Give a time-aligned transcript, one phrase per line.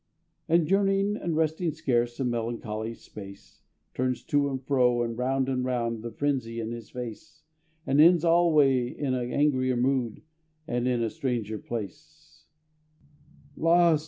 [0.49, 3.61] And journeying, and resting scarce A melancholy space,
[3.93, 7.43] Turns to and fro, and round and round, The frenzy in his face,
[7.85, 10.23] And ends alway in angrier mood,
[10.67, 12.45] And in a stranger place,
[13.55, 13.99] Lost!